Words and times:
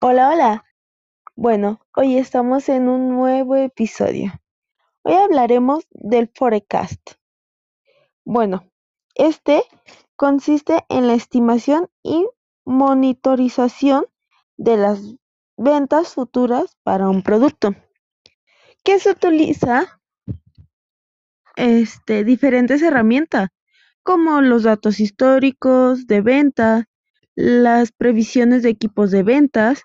Hola, 0.00 0.30
hola. 0.30 0.64
Bueno, 1.36 1.80
hoy 1.94 2.16
estamos 2.16 2.68
en 2.68 2.88
un 2.88 3.08
nuevo 3.08 3.56
episodio. 3.56 4.32
Hoy 5.02 5.14
hablaremos 5.14 5.86
del 5.90 6.30
forecast. 6.34 7.00
Bueno, 8.24 8.70
este 9.14 9.62
consiste 10.16 10.84
en 10.88 11.06
la 11.06 11.14
estimación 11.14 11.88
y 12.02 12.26
monitorización 12.64 14.06
de 14.56 14.76
las 14.76 15.00
ventas 15.56 16.14
futuras 16.14 16.76
para 16.82 17.08
un 17.08 17.22
producto, 17.22 17.74
que 18.84 18.98
se 18.98 19.10
utiliza 19.10 20.00
este, 21.56 22.24
diferentes 22.24 22.82
herramientas, 22.82 23.48
como 24.02 24.40
los 24.40 24.64
datos 24.64 25.00
históricos 25.00 26.06
de 26.06 26.20
venta, 26.20 26.89
las 27.36 27.92
previsiones 27.92 28.62
de 28.62 28.70
equipos 28.70 29.10
de 29.10 29.22
ventas 29.22 29.82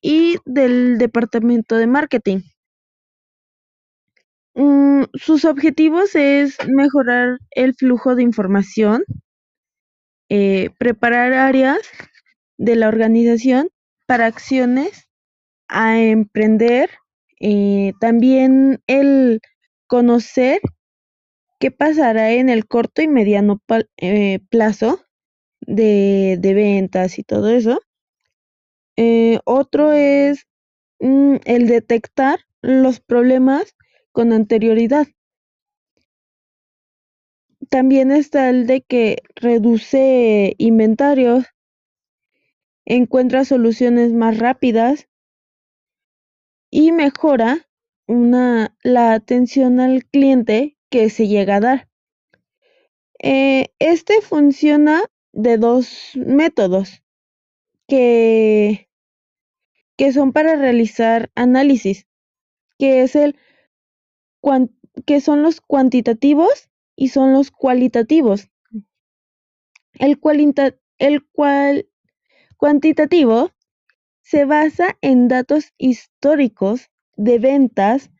y 0.00 0.36
del 0.44 0.98
departamento 0.98 1.76
de 1.76 1.86
marketing. 1.86 2.40
Mm, 4.54 5.04
sus 5.14 5.44
objetivos 5.44 6.14
es 6.14 6.56
mejorar 6.66 7.38
el 7.52 7.74
flujo 7.74 8.14
de 8.14 8.22
información, 8.22 9.04
eh, 10.28 10.70
preparar 10.78 11.32
áreas 11.32 11.78
de 12.56 12.76
la 12.76 12.88
organización 12.88 13.68
para 14.06 14.26
acciones 14.26 15.08
a 15.68 16.00
emprender, 16.00 16.90
eh, 17.40 17.92
también 18.00 18.80
el 18.86 19.40
conocer 19.86 20.60
qué 21.60 21.70
pasará 21.70 22.32
en 22.32 22.48
el 22.48 22.66
corto 22.66 23.02
y 23.02 23.08
mediano 23.08 23.60
eh, 23.96 24.40
plazo 24.50 25.00
de, 25.68 26.38
de, 26.40 26.54
ventas 26.54 27.18
y 27.18 27.22
todo 27.22 27.50
eso. 27.50 27.80
otro 29.44 29.92
es 29.92 30.46
mm, 30.98 31.36
el 31.44 31.68
detectar 31.68 32.40
los 32.62 33.00
problemas 33.00 33.76
con 34.12 34.32
anterioridad. 34.32 35.06
También 37.68 38.10
está 38.10 38.48
el 38.48 38.66
de 38.66 38.80
que 38.80 39.22
reduce 39.36 40.54
inventarios, 40.58 41.44
encuentra 42.86 43.44
soluciones 43.44 44.12
más 44.12 44.38
rápidas 44.38 45.06
y 46.70 46.92
mejora 46.92 47.68
una, 48.06 48.74
la 48.82 49.12
atención 49.12 49.80
al 49.80 50.06
cliente 50.06 50.78
que 50.88 51.10
se 51.10 51.28
llega 51.28 51.56
a 51.56 51.60
dar. 51.60 51.88
Eh, 53.20 53.74
este 53.78 54.22
funciona 54.22 55.02
de 55.32 55.58
dos 55.58 56.12
métodos 56.14 57.02
que, 57.86 58.88
que 59.96 60.12
son 60.12 60.32
para 60.32 60.56
realizar 60.56 61.30
análisis, 61.34 62.06
que 62.78 63.02
es 63.02 63.16
el 63.16 63.36
que 65.06 65.20
son 65.20 65.42
los 65.42 65.60
cuantitativos 65.60 66.70
y 66.96 67.08
son 67.08 67.32
los 67.32 67.50
cualitativos. 67.50 68.50
El, 69.94 70.18
el 70.98 71.26
cual 71.32 71.88
cuantitativo 72.56 73.50
se 74.22 74.44
basa 74.44 74.98
en 75.00 75.28
datos 75.28 75.72
históricos 75.78 76.90
de 77.16 77.38
ventas 77.38 78.10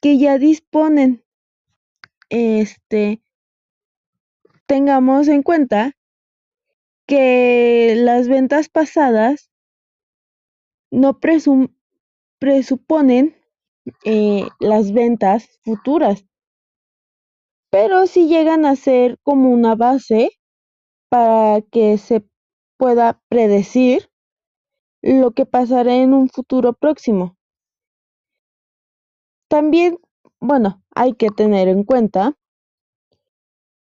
que 0.00 0.18
ya 0.18 0.38
disponen. 0.38 1.24
Este, 2.28 3.22
tengamos 4.66 5.28
en 5.28 5.42
cuenta 5.42 5.96
que 7.10 7.94
las 7.96 8.28
ventas 8.28 8.68
pasadas 8.68 9.50
no 10.92 11.18
presuponen 12.38 13.36
eh, 14.04 14.46
las 14.60 14.92
ventas 14.92 15.58
futuras, 15.64 16.24
pero 17.68 18.06
sí 18.06 18.28
llegan 18.28 18.64
a 18.64 18.76
ser 18.76 19.18
como 19.24 19.50
una 19.50 19.74
base 19.74 20.30
para 21.08 21.62
que 21.62 21.98
se 21.98 22.24
pueda 22.78 23.20
predecir 23.28 24.08
lo 25.02 25.32
que 25.32 25.46
pasará 25.46 25.96
en 25.96 26.14
un 26.14 26.28
futuro 26.28 26.74
próximo. 26.74 27.36
También, 29.48 29.98
bueno, 30.38 30.80
hay 30.94 31.14
que 31.14 31.30
tener 31.30 31.66
en 31.66 31.82
cuenta 31.82 32.36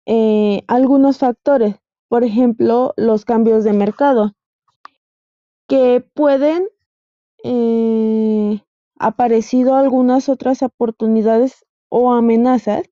eh, 0.08 0.64
algunos 0.68 1.20
factores, 1.20 1.81
por 2.12 2.26
ejemplo, 2.26 2.94
los 2.98 3.24
cambios 3.24 3.64
de 3.64 3.72
mercado, 3.72 4.34
que 5.66 6.06
pueden 6.14 6.68
eh, 7.42 8.60
aparecido 9.00 9.76
algunas 9.76 10.28
otras 10.28 10.62
oportunidades 10.62 11.66
o 11.88 12.12
amenazas 12.12 12.84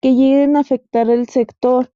que 0.00 0.16
lleguen 0.16 0.56
a 0.56 0.60
afectar 0.62 1.08
el 1.10 1.28
sector 1.28 1.92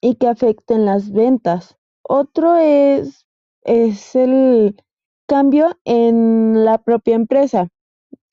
y 0.00 0.14
que 0.14 0.28
afecten 0.28 0.84
las 0.84 1.10
ventas. 1.10 1.76
Otro 2.04 2.54
es, 2.54 3.26
es 3.64 4.14
el 4.14 4.80
cambio 5.26 5.80
en 5.84 6.64
la 6.64 6.78
propia 6.78 7.16
empresa, 7.16 7.70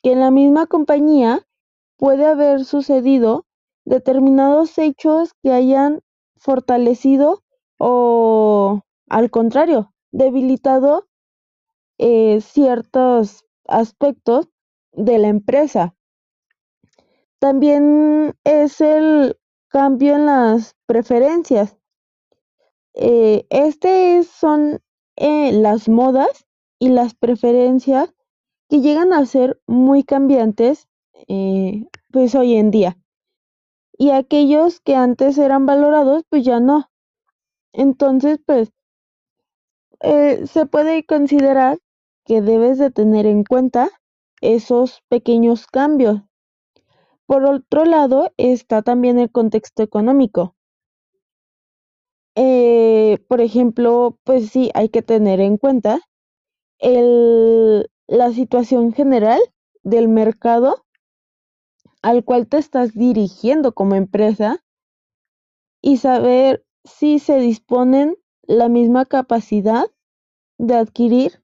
que 0.03 0.11
en 0.11 0.19
la 0.19 0.29
misma 0.29 0.67
compañía 0.67 1.47
puede 1.97 2.27
haber 2.27 2.63
sucedido 2.63 3.47
determinados 3.85 4.77
hechos 4.77 5.33
que 5.41 5.51
hayan 5.51 6.01
fortalecido 6.39 7.43
o 7.77 8.81
al 9.07 9.29
contrario, 9.29 9.93
debilitado 10.11 11.07
eh, 11.97 12.41
ciertos 12.41 13.45
aspectos 13.67 14.49
de 14.91 15.19
la 15.19 15.27
empresa. 15.27 15.95
También 17.39 18.35
es 18.43 18.81
el 18.81 19.37
cambio 19.69 20.15
en 20.15 20.25
las 20.25 20.75
preferencias. 20.85 21.77
Eh, 22.93 23.45
este 23.49 24.23
son 24.23 24.81
eh, 25.15 25.51
las 25.53 25.87
modas 25.87 26.45
y 26.79 26.89
las 26.89 27.13
preferencias 27.13 28.13
que 28.69 28.81
llegan 28.81 29.13
a 29.13 29.25
ser 29.25 29.61
muy 29.67 30.03
cambiantes 30.03 30.87
eh, 31.27 31.85
pues 32.11 32.35
hoy 32.35 32.55
en 32.55 32.71
día. 32.71 32.97
Y 33.99 34.11
aquellos 34.11 34.79
que 34.79 34.95
antes 34.95 35.37
eran 35.37 35.67
valorados 35.67 36.23
pues 36.29 36.43
ya 36.43 36.59
no. 36.59 36.89
Entonces 37.73 38.39
pues 38.43 38.71
se 40.01 40.65
puede 40.65 41.05
considerar 41.05 41.77
que 42.25 42.41
debes 42.41 42.77
de 42.77 42.91
tener 42.91 43.25
en 43.25 43.43
cuenta 43.43 43.89
esos 44.41 45.01
pequeños 45.09 45.67
cambios. 45.67 46.21
Por 47.25 47.45
otro 47.45 47.85
lado, 47.85 48.31
está 48.37 48.81
también 48.81 49.19
el 49.19 49.31
contexto 49.31 49.83
económico. 49.83 50.55
Eh, 52.35 53.19
por 53.27 53.41
ejemplo, 53.41 54.17
pues 54.23 54.49
sí, 54.49 54.71
hay 54.73 54.89
que 54.89 55.01
tener 55.01 55.39
en 55.39 55.57
cuenta 55.57 55.99
el, 56.79 57.89
la 58.07 58.31
situación 58.31 58.93
general 58.93 59.41
del 59.83 60.07
mercado 60.07 60.85
al 62.01 62.23
cual 62.23 62.47
te 62.47 62.57
estás 62.57 62.93
dirigiendo 62.93 63.73
como 63.73 63.95
empresa 63.95 64.63
y 65.81 65.97
saber 65.97 66.65
si 66.83 67.19
se 67.19 67.39
disponen 67.39 68.17
la 68.43 68.69
misma 68.69 69.05
capacidad 69.05 69.85
de 70.57 70.75
adquirir 70.75 71.43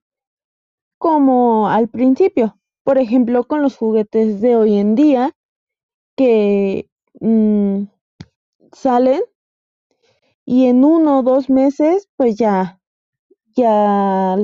como 0.98 1.68
al 1.68 1.88
principio. 1.88 2.58
Por 2.84 2.98
ejemplo, 2.98 3.44
con 3.44 3.62
los 3.62 3.76
juguetes 3.76 4.40
de 4.40 4.56
hoy 4.56 4.76
en 4.76 4.94
día 4.94 5.36
que 6.16 6.88
mm, 7.20 7.84
salen 8.72 9.22
y 10.44 10.66
en 10.66 10.84
uno 10.84 11.18
o 11.18 11.22
dos 11.22 11.50
meses 11.50 12.08
pues 12.16 12.36
ya, 12.36 12.80
ya, 13.54 14.36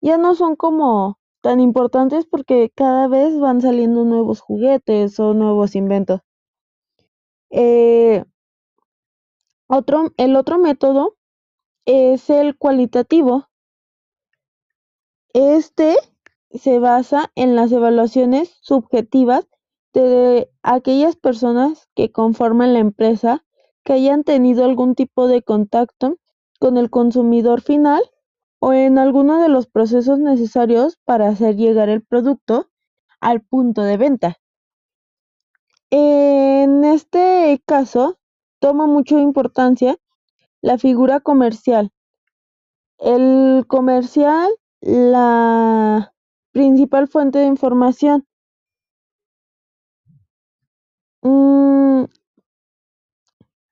ya 0.00 0.18
no 0.18 0.34
son 0.34 0.56
como 0.56 1.18
tan 1.46 1.60
importantes 1.60 2.26
porque 2.26 2.72
cada 2.74 3.06
vez 3.06 3.38
van 3.38 3.60
saliendo 3.60 4.04
nuevos 4.04 4.40
juguetes 4.40 5.20
o 5.20 5.32
nuevos 5.32 5.76
inventos. 5.76 6.22
Eh, 7.50 8.24
otro, 9.68 10.12
el 10.16 10.34
otro 10.34 10.58
método 10.58 11.16
es 11.84 12.30
el 12.30 12.58
cualitativo, 12.58 13.46
este 15.34 15.94
se 16.50 16.80
basa 16.80 17.30
en 17.36 17.54
las 17.54 17.70
evaluaciones 17.70 18.56
subjetivas 18.60 19.46
de 19.94 20.50
aquellas 20.64 21.14
personas 21.14 21.88
que 21.94 22.10
conforman 22.10 22.72
la 22.72 22.80
empresa 22.80 23.44
que 23.84 23.92
hayan 23.92 24.24
tenido 24.24 24.64
algún 24.64 24.96
tipo 24.96 25.28
de 25.28 25.42
contacto 25.42 26.18
con 26.58 26.76
el 26.76 26.90
consumidor 26.90 27.60
final 27.60 28.02
o 28.66 28.72
en 28.72 28.98
alguno 28.98 29.40
de 29.40 29.48
los 29.48 29.68
procesos 29.68 30.18
necesarios 30.18 30.98
para 31.04 31.28
hacer 31.28 31.54
llegar 31.54 31.88
el 31.88 32.02
producto 32.02 32.68
al 33.20 33.40
punto 33.40 33.82
de 33.82 33.96
venta. 33.96 34.38
En 35.90 36.82
este 36.82 37.62
caso, 37.64 38.18
toma 38.58 38.88
mucha 38.88 39.20
importancia 39.20 39.98
la 40.62 40.78
figura 40.78 41.20
comercial, 41.20 41.92
el 42.98 43.66
comercial 43.68 44.50
la 44.80 46.12
principal 46.50 47.06
fuente 47.06 47.38
de 47.38 47.46
información. 47.46 48.26
Mm, 51.22 52.06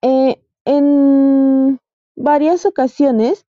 eh, 0.02 0.46
en 0.64 1.80
varias 2.14 2.64
ocasiones 2.64 3.44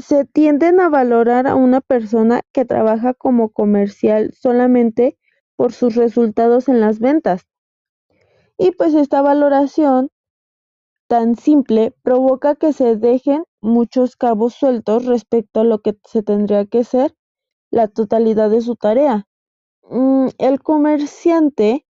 se 0.00 0.24
tienden 0.24 0.80
a 0.80 0.88
valorar 0.88 1.46
a 1.46 1.54
una 1.54 1.80
persona 1.80 2.42
que 2.52 2.64
trabaja 2.64 3.14
como 3.14 3.50
comercial 3.50 4.32
solamente 4.34 5.18
por 5.56 5.72
sus 5.72 5.94
resultados 5.94 6.68
en 6.68 6.80
las 6.80 6.98
ventas. 6.98 7.42
Y 8.58 8.72
pues 8.72 8.94
esta 8.94 9.22
valoración 9.22 10.10
tan 11.08 11.36
simple 11.36 11.94
provoca 12.02 12.54
que 12.54 12.72
se 12.72 12.96
dejen 12.96 13.44
muchos 13.60 14.16
cabos 14.16 14.54
sueltos 14.54 15.06
respecto 15.06 15.60
a 15.60 15.64
lo 15.64 15.80
que 15.80 15.98
se 16.04 16.22
tendría 16.22 16.66
que 16.66 16.84
ser 16.84 17.14
la 17.70 17.88
totalidad 17.88 18.50
de 18.50 18.60
su 18.60 18.76
tarea. 18.76 19.26
Mm, 19.90 20.28
el 20.38 20.62
comerciante 20.62 21.86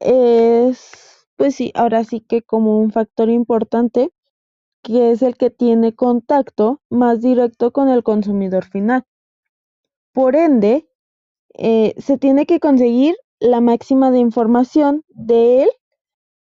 es, 0.00 1.26
pues 1.36 1.54
sí, 1.54 1.72
ahora 1.74 2.04
sí 2.04 2.20
que 2.20 2.42
como 2.42 2.78
un 2.78 2.90
factor 2.90 3.30
importante 3.30 4.10
que 4.86 5.10
es 5.10 5.20
el 5.22 5.36
que 5.36 5.50
tiene 5.50 5.96
contacto 5.96 6.80
más 6.90 7.20
directo 7.20 7.72
con 7.72 7.88
el 7.88 8.04
consumidor 8.04 8.64
final. 8.64 9.02
Por 10.12 10.36
ende, 10.36 10.88
eh, 11.54 11.92
se 11.98 12.18
tiene 12.18 12.46
que 12.46 12.60
conseguir 12.60 13.16
la 13.40 13.60
máxima 13.60 14.12
de 14.12 14.20
información 14.20 15.02
de 15.08 15.64
él 15.64 15.70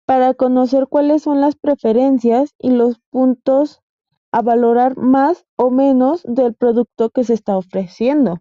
para 0.06 0.35
conocer 0.35 0.87
cuáles 0.87 1.25
son 1.25 1.41
las 1.41 1.56
preferencias 1.56 2.55
y 2.56 2.71
los 2.71 3.00
puntos 3.11 3.82
a 4.31 4.43
valorar 4.43 4.97
más 4.97 5.44
o 5.56 5.73
menos 5.73 6.23
del 6.23 6.55
producto 6.55 7.11
que 7.11 7.25
se 7.25 7.35
está 7.35 7.56
ofreciendo. 7.56 8.38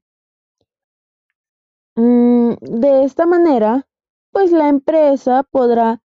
Mm, 1.96 2.54
de 2.62 3.06
esta 3.06 3.26
manera, 3.26 3.88
pues 4.30 4.52
la 4.52 4.70
empresa 4.70 5.42
podrá 5.50 6.00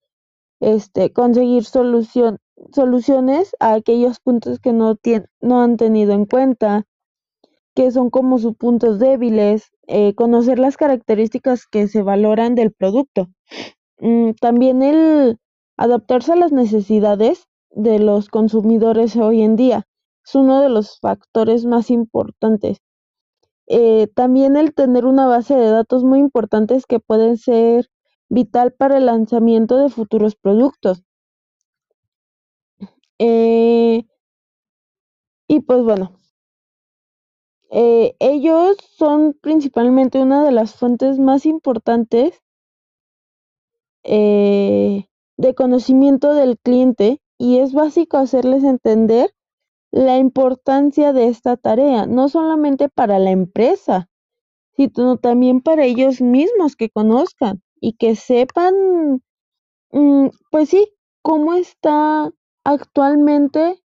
este, 0.62 1.12
conseguir 1.12 1.64
solución, 1.64 2.38
soluciones 2.74 3.54
a 3.60 3.74
aquellos 3.74 4.20
puntos 4.20 4.58
que 4.58 4.72
no, 4.72 5.62
han 5.62 5.76
tenido 5.76 6.12
en 6.12 6.26
cuenta, 6.26 6.84
que 7.74 7.90
son 7.90 8.10
como 8.10 8.38
sus 8.38 8.56
puntos 8.56 8.98
débiles, 8.98 9.70
eh, 9.86 10.14
conocer 10.14 10.58
las 10.58 10.76
características 10.76 11.66
que 11.66 11.88
se 11.88 12.02
valoran 12.02 12.54
del 12.54 12.72
producto. 12.72 13.28
Mm, 13.98 14.32
también 14.40 14.82
el 14.82 15.38
adaptarse 15.76 16.32
a 16.32 16.36
las 16.36 16.52
necesidades 16.52 17.46
de 17.70 17.98
los 17.98 18.28
consumidores 18.28 19.16
hoy 19.16 19.42
en 19.42 19.56
día 19.56 19.86
es 20.24 20.34
uno 20.34 20.60
de 20.60 20.68
los 20.68 20.98
factores 21.00 21.64
más 21.64 21.90
importantes. 21.90 22.78
Eh, 23.66 24.08
también 24.14 24.56
el 24.56 24.74
tener 24.74 25.04
una 25.04 25.26
base 25.26 25.54
de 25.56 25.70
datos 25.70 26.04
muy 26.04 26.18
importantes 26.18 26.86
que 26.86 27.00
pueden 27.00 27.36
ser 27.36 27.88
vital 28.28 28.72
para 28.72 28.98
el 28.98 29.06
lanzamiento 29.06 29.76
de 29.76 29.88
futuros 29.88 30.36
productos. 30.36 31.02
Eh, 33.24 34.04
y 35.46 35.60
pues 35.60 35.84
bueno, 35.84 36.18
eh, 37.70 38.16
ellos 38.18 38.76
son 38.96 39.38
principalmente 39.40 40.20
una 40.20 40.44
de 40.44 40.50
las 40.50 40.74
fuentes 40.74 41.20
más 41.20 41.46
importantes 41.46 42.42
eh, 44.02 45.06
de 45.36 45.54
conocimiento 45.54 46.34
del 46.34 46.58
cliente 46.58 47.20
y 47.38 47.58
es 47.58 47.72
básico 47.72 48.16
hacerles 48.16 48.64
entender 48.64 49.30
la 49.92 50.18
importancia 50.18 51.12
de 51.12 51.28
esta 51.28 51.56
tarea, 51.56 52.06
no 52.06 52.28
solamente 52.28 52.88
para 52.88 53.20
la 53.20 53.30
empresa, 53.30 54.08
sino 54.76 55.16
también 55.16 55.60
para 55.60 55.84
ellos 55.84 56.20
mismos 56.20 56.74
que 56.74 56.90
conozcan 56.90 57.62
y 57.80 57.92
que 57.92 58.16
sepan, 58.16 59.22
mm, 59.92 60.26
pues 60.50 60.70
sí, 60.70 60.92
cómo 61.22 61.54
está 61.54 62.32
actualmente 62.64 63.82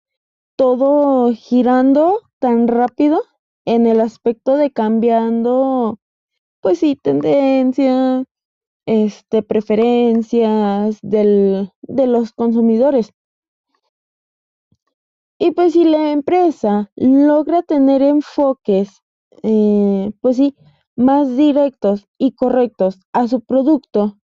todo 0.56 1.32
girando 1.32 2.20
tan 2.38 2.68
rápido 2.68 3.22
en 3.64 3.86
el 3.86 4.00
aspecto 4.00 4.56
de 4.56 4.70
cambiando, 4.70 5.98
pues 6.60 6.78
sí, 6.78 6.96
tendencia, 6.96 8.24
este, 8.86 9.42
preferencias 9.42 10.98
del, 11.02 11.70
de 11.82 12.06
los 12.06 12.32
consumidores. 12.32 13.12
Y 15.38 15.50
pues 15.50 15.72
si 15.72 15.84
la 15.84 16.12
empresa 16.12 16.90
logra 16.96 17.62
tener 17.62 18.02
enfoques, 18.02 19.02
eh, 19.42 20.12
pues 20.20 20.36
sí, 20.36 20.56
más 20.96 21.36
directos 21.36 22.06
y 22.18 22.32
correctos 22.32 23.00
a 23.12 23.26
su 23.26 23.40
producto, 23.40 24.16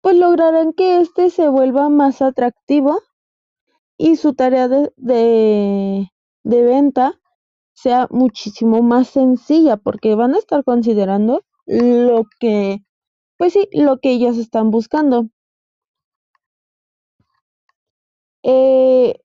pues 0.00 0.16
lograrán 0.16 0.72
que 0.72 1.00
éste 1.00 1.30
se 1.30 1.48
vuelva 1.48 1.88
más 1.88 2.22
atractivo 2.22 3.00
y 4.00 4.16
su 4.16 4.32
tarea 4.32 4.66
de, 4.66 4.90
de, 4.96 6.62
venta 6.62 7.20
sea 7.74 8.08
muchísimo 8.10 8.80
más 8.80 9.08
sencilla 9.08 9.76
porque 9.76 10.14
van 10.14 10.34
a 10.34 10.38
estar 10.38 10.64
considerando 10.64 11.44
lo 11.66 12.24
que, 12.40 12.82
pues 13.36 13.52
sí, 13.52 13.68
lo 13.72 13.98
que 13.98 14.12
ellos 14.12 14.38
están 14.38 14.70
buscando. 14.70 15.26
Eh, 18.42 19.20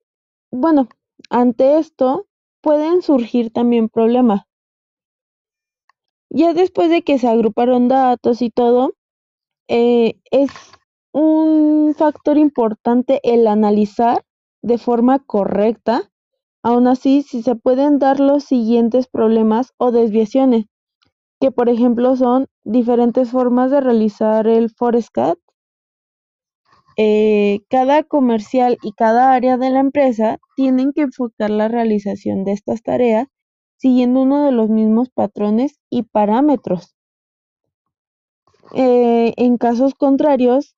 bueno, 0.52 0.90
ante 1.30 1.78
esto 1.78 2.28
pueden 2.60 3.02
surgir 3.02 3.54
también 3.54 3.88
problemas. 3.88 4.42
Ya 6.30 6.54
después 6.54 6.90
de 6.90 7.02
que 7.02 7.18
se 7.18 7.30
agruparon 7.30 7.88
datos 7.88 8.42
y 8.42 8.50
todo, 8.50 8.94
eh, 9.70 10.20
es 10.32 10.52
un 11.14 11.96
factor 11.98 12.38
importante 12.38 13.22
el 13.24 13.48
analizar 13.48 14.26
de 14.66 14.80
forma 14.80 15.20
correcta. 15.20 16.12
Aún 16.64 16.88
así, 16.88 17.22
si 17.22 17.44
se 17.44 17.56
pueden 17.56 18.00
dar 18.00 18.20
los 18.20 18.44
siguientes 18.44 19.08
problemas 19.08 19.74
o 19.78 19.92
desviaciones, 19.92 20.66
que 21.40 21.52
por 21.52 21.70
ejemplo 21.70 22.16
son 22.16 22.48
diferentes 22.64 23.30
formas 23.30 23.70
de 23.70 23.82
realizar 23.82 24.48
el 24.48 24.72
Forescat. 24.72 25.38
Eh, 26.98 27.60
cada 27.70 28.02
comercial 28.04 28.80
y 28.82 28.94
cada 28.94 29.34
área 29.34 29.58
de 29.58 29.70
la 29.70 29.82
empresa 29.82 30.40
tienen 30.56 30.94
que 30.94 31.02
enfocar 31.02 31.52
la 31.52 31.68
realización 31.68 32.44
de 32.44 32.54
estas 32.54 32.82
tareas 32.82 33.28
siguiendo 33.78 34.22
uno 34.22 34.46
de 34.46 34.52
los 34.52 34.70
mismos 34.70 35.10
patrones 35.10 35.78
y 35.92 36.04
parámetros. 36.04 36.96
Eh, 38.74 39.34
en 39.38 39.58
casos 39.58 39.94
contrarios, 39.94 40.76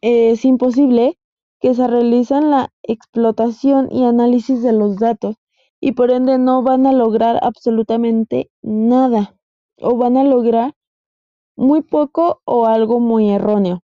es 0.00 0.44
imposible 0.44 1.19
que 1.60 1.74
se 1.74 1.86
realizan 1.86 2.50
la 2.50 2.72
explotación 2.82 3.88
y 3.92 4.04
análisis 4.04 4.62
de 4.62 4.72
los 4.72 4.96
datos 4.96 5.36
y 5.80 5.92
por 5.92 6.10
ende 6.10 6.38
no 6.38 6.62
van 6.62 6.86
a 6.86 6.92
lograr 6.92 7.38
absolutamente 7.42 8.50
nada 8.62 9.36
o 9.80 9.96
van 9.96 10.16
a 10.16 10.24
lograr 10.24 10.74
muy 11.56 11.82
poco 11.82 12.40
o 12.44 12.66
algo 12.66 13.00
muy 13.00 13.30
erróneo. 13.30 13.82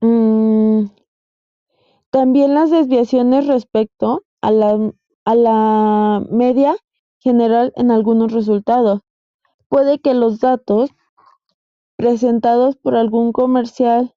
Mm, 0.00 0.86
también 2.10 2.54
las 2.54 2.70
desviaciones 2.70 3.46
respecto 3.46 4.24
a 4.40 4.50
la, 4.50 4.92
a 5.24 5.34
la 5.34 6.24
media 6.30 6.76
general 7.18 7.72
en 7.76 7.90
algunos 7.90 8.32
resultados. 8.32 9.00
Puede 9.68 10.00
que 10.00 10.14
los 10.14 10.40
datos 10.40 10.90
presentados 11.96 12.76
por 12.76 12.96
algún 12.96 13.32
comercial 13.32 14.14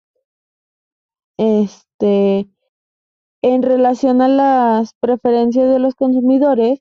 este, 1.37 1.92
en 2.03 3.61
relación 3.61 4.21
a 4.21 4.27
las 4.27 4.93
preferencias 4.99 5.69
de 5.69 5.79
los 5.79 5.95
consumidores, 5.95 6.79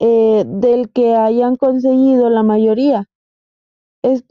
eh, 0.00 0.44
del 0.46 0.90
que 0.92 1.14
hayan 1.14 1.56
conseguido 1.56 2.30
la 2.30 2.42
mayoría. 2.42 3.06
Es 4.02 4.24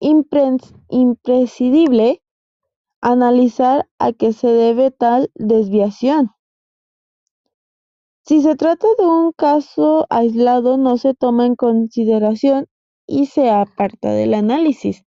imprescindible 0.00 2.22
analizar 3.00 3.88
a 3.98 4.12
qué 4.12 4.32
se 4.32 4.48
debe 4.48 4.92
tal 4.92 5.30
desviación. 5.34 6.30
Si 8.24 8.40
se 8.40 8.54
trata 8.54 8.86
de 8.98 9.04
un 9.04 9.32
caso 9.32 10.06
aislado, 10.08 10.78
no 10.78 10.96
se 10.96 11.12
toma 11.12 11.44
en 11.44 11.56
consideración 11.56 12.68
y 13.06 13.26
se 13.26 13.50
aparta 13.50 14.12
del 14.12 14.34
análisis. 14.34 15.04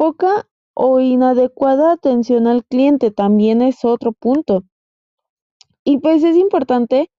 Poca 0.00 0.48
o 0.74 1.00
inadecuada 1.00 1.92
atención 1.92 2.46
al 2.46 2.64
cliente 2.64 3.10
también 3.10 3.60
es 3.60 3.84
otro 3.84 4.12
punto. 4.12 4.64
Y 5.84 5.98
pues 5.98 6.24
es 6.24 6.36
importante, 6.36 7.10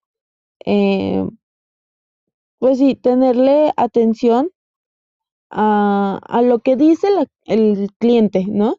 eh, 0.65 1.27
pues 2.57 2.79
sí, 2.79 2.95
tenerle 2.95 3.71
atención 3.77 4.49
a, 5.51 6.41
lo 6.43 6.59
que 6.59 6.75
dice 6.75 7.07
el 7.45 7.91
cliente, 7.99 8.45
¿no? 8.47 8.77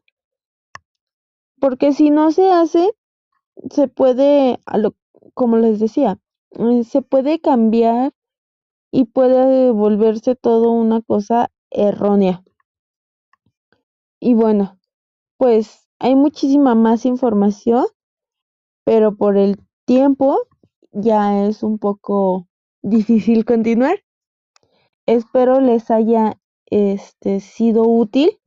porque 1.63 1.93
si 1.93 2.09
no 2.09 2.29
se 2.31 2.51
hace, 2.51 2.91
se 3.71 3.87
puede, 3.87 4.59
a 4.65 4.77
lo, 4.77 4.95
como 5.33 5.55
les 5.55 5.79
decía, 5.79 6.19
eh, 6.51 6.83
se 6.83 7.01
puede 7.01 7.39
cambiar 7.39 8.11
y 8.91 9.05
puede 9.05 9.71
volverse 9.71 10.35
todo 10.35 10.71
una 10.71 11.01
cosa 11.01 11.51
errónea. 11.71 12.43
Y 14.25 14.35
bueno, 14.35 14.79
pues 15.35 15.89
hay 15.99 16.15
muchísima 16.15 16.75
más 16.75 17.05
información, 17.05 17.85
pero 18.85 19.17
por 19.17 19.35
el 19.35 19.57
tiempo 19.83 20.47
ya 20.93 21.45
es 21.45 21.61
un 21.61 21.77
poco 21.77 22.47
difícil 22.81 23.43
continuar. 23.43 24.01
Espero 25.05 25.59
les 25.59 25.91
haya 25.91 26.39
este 26.67 27.41
sido 27.41 27.83
útil 27.83 28.39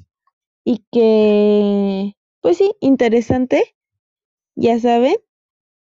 y 0.65 0.83
que 0.91 2.17
pues 2.41 2.57
sí, 2.57 2.73
interesante. 2.81 3.77
Ya 4.55 4.81
saben, 4.81 5.17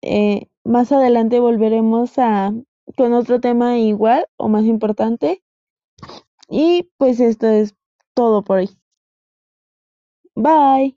eh, 0.02 0.48
más 0.64 0.92
adelante 0.92 1.40
volveremos 1.40 2.18
a 2.18 2.52
con 2.98 3.14
otro 3.14 3.40
tema 3.40 3.78
igual 3.78 4.26
o 4.38 4.50
más 4.50 4.66
importante. 4.66 5.44
Y 6.50 6.90
pues 6.98 7.20
esto 7.20 7.46
es 7.46 7.76
todo 8.16 8.44
por 8.44 8.58
hoy. 8.58 8.70
Bye. 10.38 10.97